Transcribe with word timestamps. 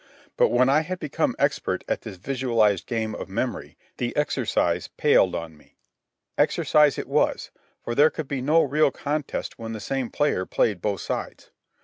But 0.35 0.47
when 0.47 0.67
I 0.67 0.81
had 0.81 0.97
become 0.97 1.35
expert 1.37 1.83
at 1.87 2.01
this 2.01 2.17
visualized 2.17 2.87
game 2.87 3.13
of 3.13 3.29
memory 3.29 3.77
the 3.97 4.15
exercise 4.15 4.87
palled 4.87 5.35
on 5.35 5.55
me. 5.55 5.77
Exercise 6.39 6.97
it 6.97 7.07
was, 7.07 7.51
for 7.83 7.93
there 7.93 8.09
could 8.09 8.27
be 8.27 8.41
no 8.41 8.63
real 8.63 8.89
contest 8.89 9.59
when 9.59 9.73
the 9.73 9.79
same 9.79 10.09
player 10.09 10.43
played 10.47 10.81
both 10.81 11.01
sides. 11.01 11.51